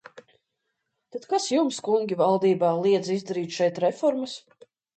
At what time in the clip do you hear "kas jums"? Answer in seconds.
1.33-1.77